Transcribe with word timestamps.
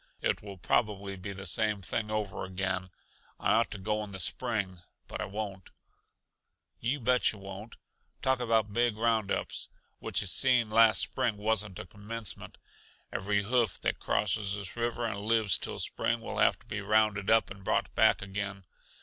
It 0.19 0.41
will 0.41 0.57
probably 0.57 1.15
be 1.15 1.31
the 1.31 1.45
same 1.45 1.83
thing 1.83 2.09
over 2.09 2.43
again; 2.43 2.89
I 3.39 3.53
ought 3.53 3.69
to 3.69 3.77
go 3.77 4.03
in 4.03 4.13
the 4.13 4.19
spring, 4.19 4.79
but 5.07 5.21
I 5.21 5.25
won't." 5.25 5.69
"You 6.79 6.99
bet 6.99 7.31
you 7.31 7.37
won't. 7.37 7.75
Talk 8.23 8.39
about 8.39 8.73
big 8.73 8.97
roundups! 8.97 9.69
what 9.99 10.19
yuh 10.19 10.25
seen 10.25 10.71
last 10.71 11.01
spring 11.01 11.37
wasn't 11.37 11.77
a 11.77 11.85
commencement. 11.85 12.57
Every 13.13 13.43
hoof 13.43 13.79
that 13.81 13.99
crosses 13.99 14.55
this 14.55 14.75
river 14.75 15.05
and 15.05 15.19
lives 15.19 15.59
till 15.59 15.77
spring 15.77 16.19
will 16.19 16.39
have 16.39 16.57
to 16.57 16.65
be 16.65 16.81
rounded 16.81 17.29
up 17.29 17.51
and 17.51 17.63
brought 17.63 17.93
back 17.93 18.23
again. 18.23 18.63